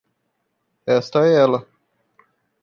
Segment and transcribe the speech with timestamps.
[0.87, 1.61] Esta é ela.